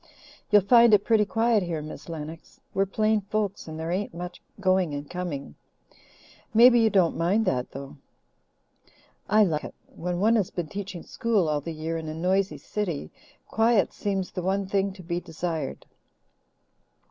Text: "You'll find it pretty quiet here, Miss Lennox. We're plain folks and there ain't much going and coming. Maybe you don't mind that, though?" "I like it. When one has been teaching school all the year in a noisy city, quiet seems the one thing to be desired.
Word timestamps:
"You'll 0.49 0.63
find 0.63 0.95
it 0.95 1.03
pretty 1.05 1.25
quiet 1.25 1.61
here, 1.61 1.79
Miss 1.79 2.09
Lennox. 2.09 2.59
We're 2.73 2.87
plain 2.87 3.21
folks 3.21 3.67
and 3.67 3.79
there 3.79 3.91
ain't 3.91 4.15
much 4.15 4.41
going 4.59 4.95
and 4.95 5.07
coming. 5.07 5.53
Maybe 6.55 6.79
you 6.79 6.89
don't 6.89 7.15
mind 7.15 7.45
that, 7.45 7.69
though?" 7.69 7.97
"I 9.29 9.43
like 9.43 9.63
it. 9.63 9.75
When 9.85 10.19
one 10.19 10.37
has 10.37 10.49
been 10.49 10.69
teaching 10.69 11.03
school 11.03 11.47
all 11.47 11.61
the 11.61 11.71
year 11.71 11.97
in 11.99 12.07
a 12.07 12.15
noisy 12.15 12.57
city, 12.57 13.11
quiet 13.47 13.93
seems 13.93 14.31
the 14.31 14.41
one 14.41 14.65
thing 14.65 14.91
to 14.93 15.03
be 15.03 15.19
desired. 15.19 15.85